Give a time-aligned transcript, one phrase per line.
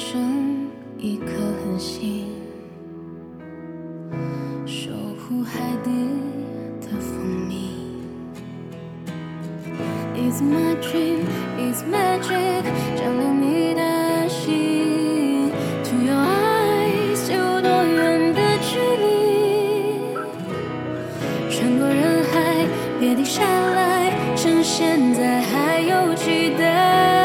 [0.00, 0.66] 成
[0.98, 1.26] 一颗
[1.62, 2.24] 恒星，
[4.64, 5.90] 守护海底
[6.80, 7.68] 的蜂蜜。
[10.16, 11.26] It's my dream,
[11.58, 12.64] it's magic，
[12.96, 15.50] 照亮你的心。
[15.84, 19.04] To your eyes，有多远的距离？
[21.50, 22.66] 穿过人海，
[22.98, 27.19] 别停下来，趁现在还有期待。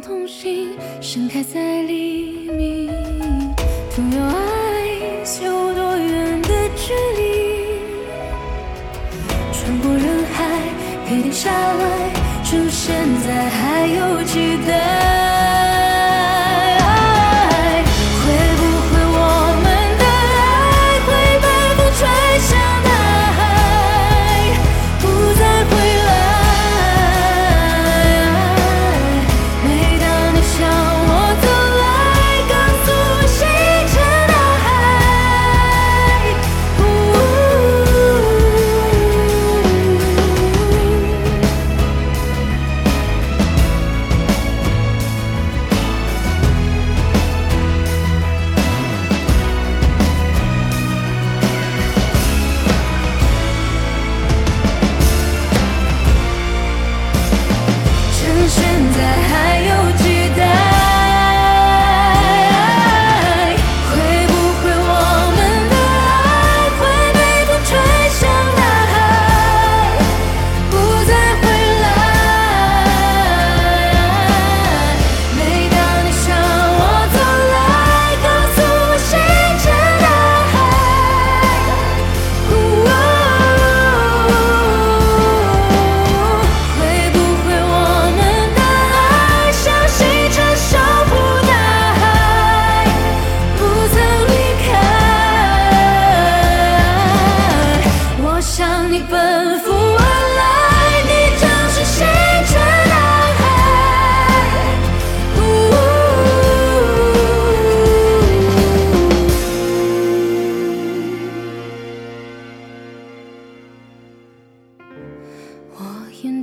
[0.00, 2.88] 同行，盛开在黎明。
[3.94, 7.22] To your eyes，有多远的距离？
[9.52, 10.38] 穿过人海，
[11.06, 12.10] 别停下来，
[12.44, 12.94] 趁现
[13.26, 15.09] 在还有期待。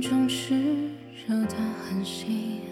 [0.08, 0.54] 中炽
[1.26, 1.54] 热的
[1.84, 2.62] 恒星，